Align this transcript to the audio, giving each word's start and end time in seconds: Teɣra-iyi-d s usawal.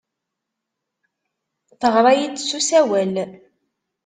Teɣra-iyi-d 1.79 2.37
s 2.49 2.51
usawal. 2.57 3.13